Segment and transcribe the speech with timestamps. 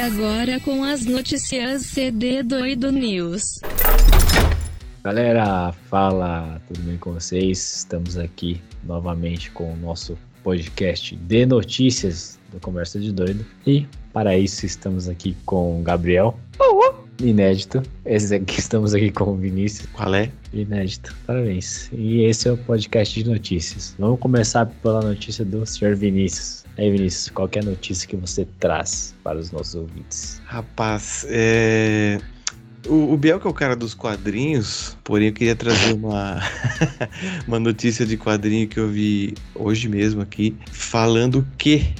[0.00, 3.60] agora com as notícias CD Doido News.
[5.04, 7.76] Galera, fala, tudo bem com vocês?
[7.76, 13.44] Estamos aqui novamente com o nosso podcast de notícias do Conversa de Doido.
[13.66, 16.38] E para isso estamos aqui com o Gabriel.
[17.22, 17.82] Inédito.
[18.06, 19.86] Esse aqui estamos aqui com o Vinícius.
[19.92, 20.30] Qual é?
[20.54, 21.14] Inédito.
[21.26, 21.90] Parabéns.
[21.92, 23.94] E esse é o podcast de notícias.
[23.98, 25.94] Vamos começar pela notícia do Sr.
[25.94, 26.64] Vinícius.
[26.80, 30.40] Aí, Vinícius, qual é a notícia que você traz para os nossos ouvintes?
[30.46, 32.18] Rapaz, é.
[32.88, 36.40] O, o Biel que é o cara dos quadrinhos, porém eu queria trazer uma,
[37.46, 41.92] uma notícia de quadrinho que eu vi hoje mesmo aqui, falando que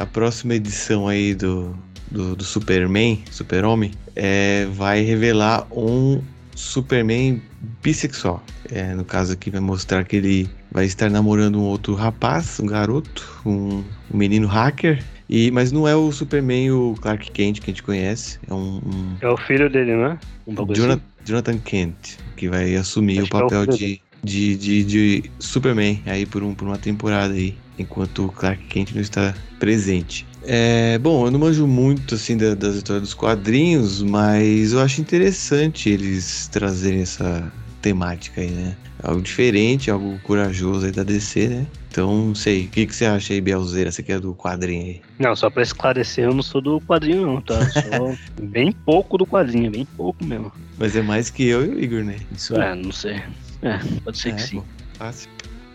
[0.00, 1.78] a próxima edição aí do,
[2.10, 6.20] do, do Superman, Super-Homem, é, vai revelar um
[6.58, 7.40] Superman
[7.80, 8.42] bissexual.
[8.70, 12.66] É, no caso aqui vai mostrar que ele vai estar namorando um outro rapaz, um
[12.66, 15.02] garoto, um, um menino hacker.
[15.30, 18.40] E, mas não é o Superman, o Clark Kent que a gente conhece.
[18.48, 18.78] É um.
[18.78, 20.18] um É o filho dele, né?
[20.46, 20.72] Um assim.
[20.72, 24.84] Jonathan, Jonathan Kent, que vai assumir Acho o que é o papel de, de, de,
[24.84, 29.32] de Superman aí por, um, por uma temporada aí, enquanto o Clark Kent não está
[29.60, 30.26] presente.
[30.50, 34.98] É, bom, eu não manjo muito assim da- das histórias dos quadrinhos, mas eu acho
[34.98, 38.74] interessante eles trazerem essa temática aí, né?
[39.02, 41.66] Algo diferente, algo corajoso aí da DC, né?
[41.90, 43.92] Então, não sei, o que, que você acha aí, Bielzeira?
[43.92, 45.00] Você que é do quadrinho aí?
[45.18, 47.60] Não, só pra esclarecer, eu não sou do quadrinho, não, tá?
[47.68, 50.50] Sou bem pouco do quadrinho, bem pouco mesmo.
[50.78, 52.16] Mas é mais que eu e o Igor, né?
[52.34, 52.70] Isso é.
[52.70, 53.16] É, não sei.
[53.60, 54.56] É, pode ser É, que sim.
[54.60, 55.28] pô, Fácil.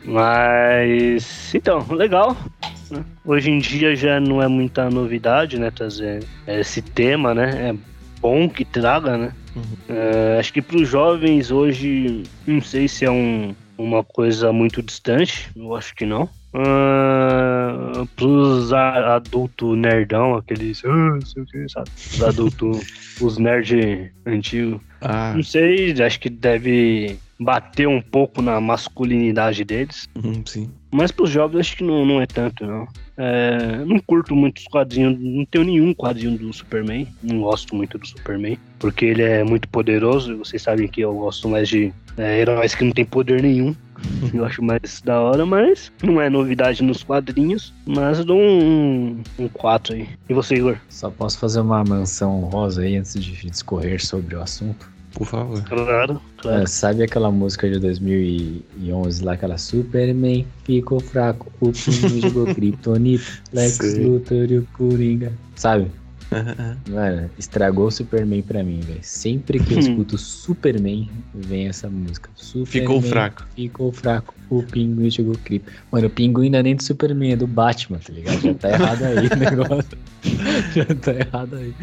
[0.03, 2.35] Mas, então, legal.
[2.91, 3.03] Né?
[3.25, 5.71] Hoje em dia já não é muita novidade, né?
[5.71, 7.69] Trazer esse tema, né?
[7.69, 7.75] É
[8.19, 9.33] bom que traga, né?
[9.55, 9.63] Uhum.
[9.95, 14.81] É, acho que para os jovens hoje, não sei se é um, uma coisa muito
[14.81, 16.29] distante, eu acho que não.
[16.53, 21.89] Uh, pros adultos nerdão, aqueles, não sei o que, sabe?
[22.13, 24.79] Os adultos, os nerd antigos.
[25.01, 30.07] Ah, Não sei, acho que deve bater um pouco na masculinidade deles.
[30.15, 30.71] uhum, sim.
[30.91, 32.87] Mas pros jovens acho que não, não é tanto, não.
[33.17, 37.07] É, não curto muito os quadrinhos, não tenho nenhum quadrinho do Superman.
[37.21, 40.33] Não gosto muito do Superman, porque ele é muito poderoso.
[40.33, 43.75] e Vocês sabem que eu gosto mais de é, heróis que não tem poder nenhum.
[44.33, 47.73] Eu acho mais da hora, mas não é novidade nos quadrinhos.
[47.85, 50.09] Mas eu dou um, um 4 aí.
[50.27, 50.77] E você, Igor?
[50.89, 54.91] Só posso fazer uma menção rosa aí antes de discorrer sobre o assunto.
[55.13, 55.61] Por favor.
[55.63, 56.63] Claro, claro.
[56.63, 63.23] É, sabe aquela música de 2011 lá, aquela Superman ficou fraco, o Pinho jogou Kryptonita,
[63.53, 63.79] Lex.
[63.99, 65.31] Luthor e o Coringa.
[65.55, 65.91] Sabe?
[66.89, 68.99] Mano, estragou o Superman pra mim, velho.
[69.01, 72.29] Sempre que eu escuto Superman, vem essa música.
[72.35, 73.45] Superman Ficou fraco.
[73.55, 74.33] Ficou fraco.
[74.49, 75.71] O pinguim jogou clipe.
[75.91, 78.39] Mano, o pinguim não é nem do Superman, é do Batman, tá ligado?
[78.41, 79.97] Já tá errado aí o negócio.
[80.75, 81.73] Já tá errado aí.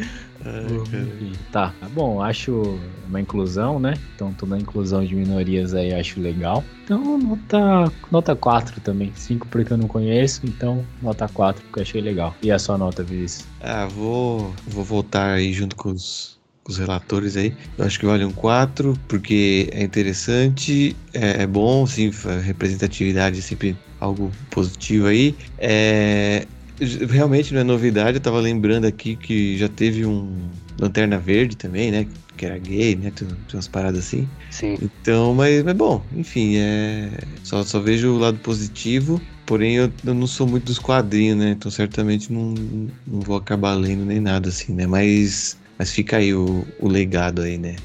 [0.45, 2.79] Ai, Tá, tá bom, acho
[3.09, 3.95] uma inclusão, né?
[4.15, 6.65] Então toda a inclusão de minorias aí eu acho legal.
[6.91, 9.13] Então nota, nota 4 também.
[9.15, 12.37] 5 porque eu não conheço, então nota 4 porque eu achei legal.
[12.43, 13.47] E a sua nota, Vinícius?
[13.61, 16.37] Ah, vou, vou voltar aí junto com os,
[16.67, 17.55] os relatores aí.
[17.79, 22.11] Eu acho que vale um 4, porque é interessante, é, é bom, sim,
[22.43, 25.37] representatividade é sempre algo positivo aí.
[25.59, 26.45] É,
[27.09, 30.35] realmente não é novidade, eu tava lembrando aqui que já teve um
[30.81, 32.07] Lanterna Verde também, né?
[32.41, 33.11] Que era gay, né?
[33.11, 34.27] Tem, tem umas paradas assim.
[34.49, 34.79] Sim.
[34.81, 37.11] Então, mas, mas bom, enfim, é.
[37.43, 39.21] Só, só vejo o lado positivo.
[39.45, 41.51] Porém, eu, eu não sou muito dos quadrinhos, né?
[41.51, 42.55] Então, certamente não,
[43.07, 44.87] não vou acabar lendo nem nada assim, né?
[44.87, 47.77] Mas, mas fica aí o, o legado aí, né?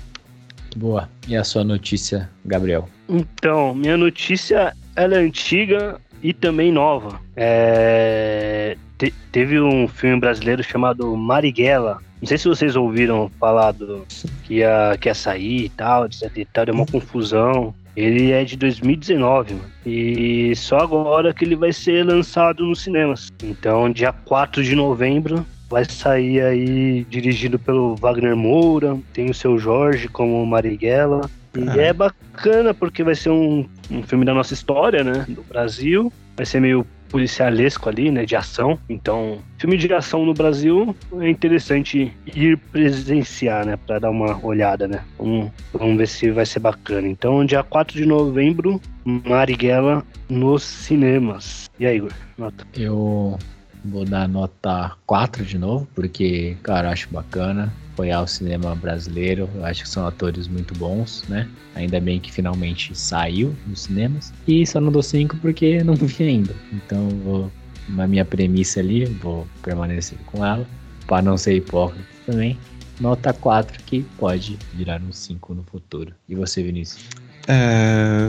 [0.78, 1.10] Boa.
[1.28, 2.88] E a sua notícia, Gabriel?
[3.10, 7.20] Então, minha notícia ela é antiga e também nova.
[7.36, 12.02] É, te- teve um filme brasileiro chamado Marighella.
[12.26, 14.04] Não sei se vocês ouviram falar do
[14.46, 17.72] que ia, que ia sair e tal, etc e tal, deu uma confusão.
[17.96, 19.66] Ele é de 2019, mano.
[19.86, 23.32] E só agora que ele vai ser lançado nos cinemas.
[23.44, 29.60] Então, dia 4 de novembro, vai sair aí dirigido pelo Wagner Moura, tem o seu
[29.60, 31.30] Jorge como Marighella.
[31.56, 31.78] E Ah.
[31.80, 35.28] é bacana porque vai ser um, um filme da nossa história, né?
[35.30, 36.12] Do Brasil.
[36.36, 38.26] Vai ser meio policialesco ali, né?
[38.26, 38.78] De ação.
[38.90, 43.78] Então, filme de ação no Brasil é interessante ir presenciar, né?
[43.88, 45.02] Pra dar uma olhada, né?
[45.18, 47.08] Vamos, vamos ver se vai ser bacana.
[47.08, 51.70] Então, dia 4 de novembro, Marighella nos cinemas.
[51.80, 52.12] E aí, Igor?
[52.38, 52.68] Nota.
[52.76, 53.40] Eu
[53.86, 59.50] vou dar nota 4 de novo, porque, cara, acho bacana apoiar o cinema brasileiro.
[59.56, 61.50] Eu acho que são atores muito bons, né?
[61.74, 64.34] Ainda bem que finalmente saiu nos cinemas.
[64.46, 66.54] E só não dou 5 porque não vi ainda.
[66.74, 67.52] Então, vou,
[67.88, 70.68] na minha premissa ali, vou permanecer com ela.
[71.08, 72.58] para não ser hipócrita também,
[73.00, 76.14] nota 4 que pode virar um 5 no futuro.
[76.28, 77.06] E você, Vinícius?
[77.48, 78.28] É,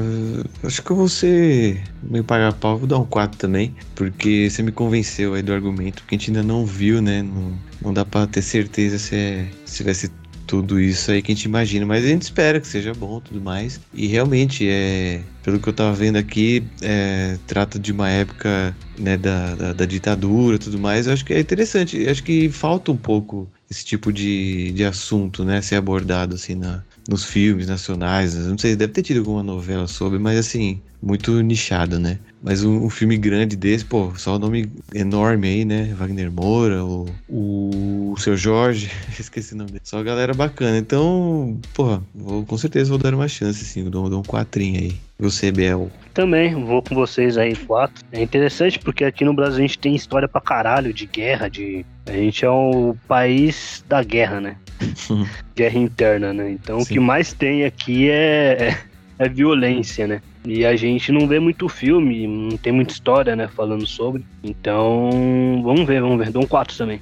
[0.66, 4.62] acho que eu vou ser meio pagar pau, vou dar um 4 também, porque você
[4.62, 7.22] me convenceu aí do argumento, porque a gente ainda não viu, né?
[7.22, 10.10] Não, não dá pra ter certeza se, é, se vai ser
[10.46, 13.40] tudo isso aí que a gente imagina, mas a gente espera que seja bom tudo
[13.40, 13.80] mais.
[13.92, 19.16] E realmente, é, pelo que eu tava vendo aqui, é, trata de uma época né,
[19.16, 21.06] da, da, da ditadura tudo mais.
[21.06, 24.84] Eu acho que é interessante, eu acho que falta um pouco esse tipo de, de
[24.84, 28.34] assunto, né, ser abordado assim na, nos filmes nacionais.
[28.34, 32.18] Não sei, deve ter tido alguma novela sobre, mas assim, muito nichado, né?
[32.42, 35.94] Mas um, um, filme grande desse, pô, só o nome enorme aí, né?
[35.96, 39.82] Wagner Moura, o, o, seu Jorge, esqueci o nome dele.
[39.84, 40.78] Só galera bacana.
[40.78, 43.88] Então, pô, vou, com certeza vou dar uma chance, sim.
[43.88, 44.96] Dou, dou um quatrinho aí.
[45.18, 45.90] Você, Bel.
[46.12, 48.04] Também, vou com vocês aí, quatro.
[48.12, 51.86] É interessante porque aqui no Brasil a gente tem história pra caralho de guerra, de.
[52.04, 54.56] A gente é o país da guerra, né?
[55.54, 56.50] guerra interna, né?
[56.50, 56.84] Então Sim.
[56.84, 58.78] o que mais tem aqui é, é,
[59.18, 60.20] é violência, né?
[60.46, 64.24] E a gente não vê muito filme, não tem muita história, né, falando sobre.
[64.44, 66.30] Então, vamos ver, vamos ver.
[66.30, 67.00] Dou um 4 também.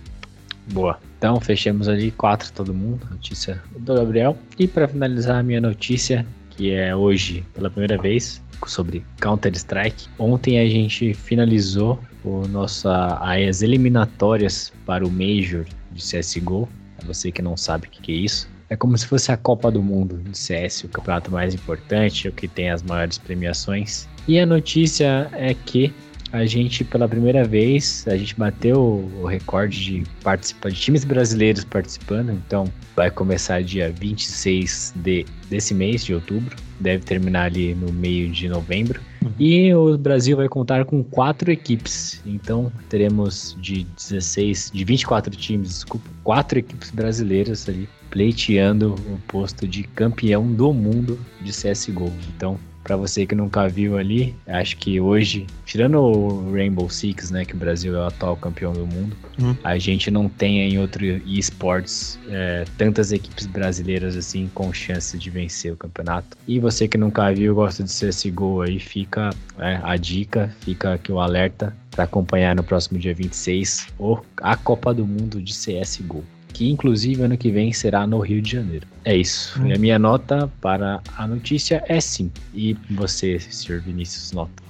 [0.73, 0.99] Boa.
[1.19, 3.07] Então, fechamos ali 4 todo mundo.
[3.11, 4.39] Notícia do Gabriel.
[4.59, 10.09] E para finalizar a minha notícia, que é hoje, pela primeira vez, sobre Counter-Strike.
[10.19, 16.67] Ontem a gente finalizou o nossa, as eliminatórias para o Major de CSGO.
[17.07, 18.49] Você que não sabe o que, que é isso.
[18.69, 22.33] É como se fosse a Copa do Mundo de CS, o campeonato mais importante, o
[22.33, 24.09] que tem as maiores premiações.
[24.27, 25.93] E a notícia é que
[26.35, 28.81] a gente, pela primeira vez, a gente bateu
[29.21, 32.31] o recorde de de times brasileiros participando.
[32.31, 32.65] Então,
[32.97, 36.57] vai começar dia 26 de, desse mês, de outubro.
[36.81, 39.01] Deve terminar ali no meio de novembro.
[39.39, 42.21] E o Brasil vai contar com quatro equipes.
[42.27, 49.67] Então, teremos de 16, de 24 times, desculpa, quatro equipes brasileiras ali pleiteando o posto
[49.67, 52.13] de campeão do mundo de CSGO.
[52.37, 57.45] Então, para você que nunca viu ali, acho que hoje, tirando o Rainbow Six, né,
[57.45, 59.57] que o Brasil é o atual campeão do mundo, hum.
[59.65, 65.31] a gente não tem em outro esportes é, tantas equipes brasileiras assim com chance de
[65.31, 66.37] vencer o campeonato.
[66.47, 71.11] E você que nunca viu, gosta de CSGO aí, fica é, a dica, fica aqui
[71.11, 76.23] o alerta para acompanhar no próximo dia 26 o, a Copa do Mundo de CSGO
[76.55, 78.87] que inclusive ano que vem será no Rio de Janeiro.
[79.05, 79.61] É isso.
[79.61, 79.67] Hum.
[79.67, 82.31] E a minha nota para a notícia é sim.
[82.55, 84.63] E você, senhor Vinícius, nota?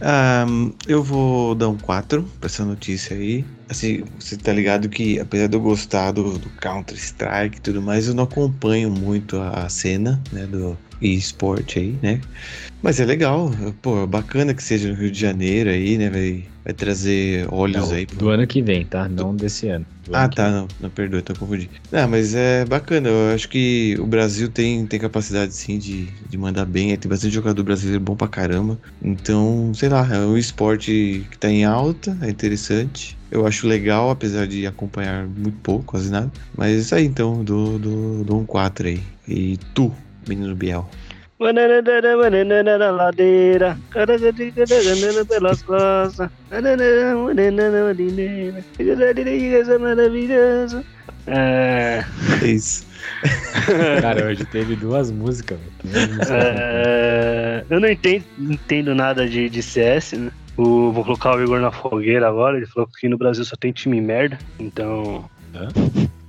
[0.00, 3.44] Um, eu vou dar um 4 para essa notícia aí.
[3.68, 8.06] Assim, você tá ligado que apesar de eu gostar do, do Counter-Strike e tudo mais,
[8.06, 12.20] eu não acompanho muito a, a cena, né, do eSport aí, né?
[12.82, 13.50] Mas é legal,
[13.82, 16.08] pô, bacana que seja no Rio de Janeiro aí, né?
[16.08, 18.06] Vai, vai trazer olhos não, aí.
[18.06, 19.08] Do ano que vem, tá?
[19.08, 19.84] Não desse ano.
[20.12, 21.70] Ah, tá, não, não perdoa, tô confundindo.
[21.92, 26.38] Não, mas é bacana, eu acho que o Brasil tem, tem capacidade sim de, de
[26.38, 28.78] mandar bem, tem bastante jogador brasileiro bom pra caramba.
[29.02, 33.16] Então, sei lá, é um esporte que tá em alta, é interessante.
[33.30, 36.32] Eu acho legal, apesar de acompanhar muito pouco, quase nada.
[36.56, 39.00] Mas é isso aí, então, dou, dou, dou um 4 aí.
[39.28, 39.94] E tu,
[40.28, 40.88] menino Biel?
[42.76, 43.78] na ladeira,
[45.24, 46.28] pelas costas,
[49.78, 50.84] maravilhosa.
[51.26, 52.04] É...
[52.42, 52.86] é isso.
[54.02, 55.58] Cara, hoje teve duas músicas.
[56.30, 57.64] É...
[57.70, 60.30] Eu não entendo, entendo nada de, de CS, né?
[60.58, 62.58] O, vou colocar o Igor na fogueira agora.
[62.58, 65.24] Ele falou que no Brasil só tem time merda, então.
[65.54, 65.68] Hã?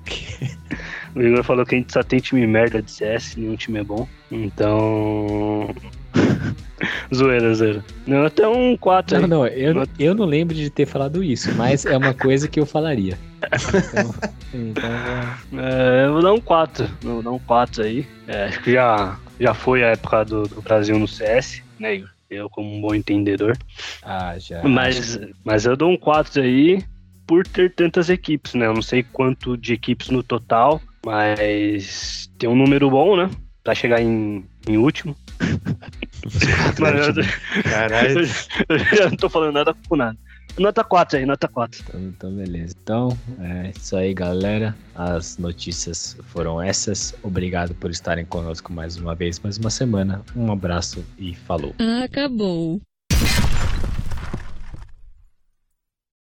[1.15, 3.84] O Igor falou que a gente só tem time merda de CS, nenhum time é
[3.84, 4.08] bom.
[4.32, 5.74] Então.
[7.13, 7.84] zoeira, zoeira.
[8.08, 9.30] Não, até um 4 Não, aí.
[9.30, 12.65] não, eu, eu não lembro de ter falado isso, mas é uma coisa que eu
[12.65, 13.18] falaria.
[14.53, 14.89] Então,
[15.50, 16.86] então é, eu vou dar um 4.
[17.03, 18.06] Eu vou dar um 4 aí.
[18.27, 22.10] É, acho que já, já foi a época do, do Brasil no CS, né, Igor?
[22.30, 23.58] Eu, como um bom entendedor.
[24.03, 24.62] Ah, já.
[24.63, 26.84] Mas, mas eu dou um 4 aí
[27.25, 28.65] por ter tantas equipes, né?
[28.65, 33.29] Eu não sei quanto de equipes no total, mas tem um número bom, né?
[33.63, 35.15] Pra chegar em, em último.
[37.63, 38.22] Caralho.
[38.70, 40.17] Eu já não tô falando nada com nada.
[40.58, 41.84] Nota 4 aí, nota 4.
[41.88, 42.75] Então, então, beleza.
[42.84, 44.75] Então, é isso aí, galera.
[44.93, 47.15] As notícias foram essas.
[47.24, 50.22] Obrigado por estarem conosco mais uma vez, mais uma semana.
[50.36, 51.74] Um abraço e falou.
[52.03, 52.81] Acabou.